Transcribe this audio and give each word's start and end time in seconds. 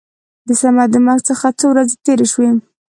د 0.47 0.49
صمد 0.61 0.89
د 0.91 0.95
مرګ 1.05 1.21
څخه 1.29 1.47
څو 1.59 1.65
ورځې 1.71 1.95
تېرې 2.05 2.27
شوې. 2.33 2.49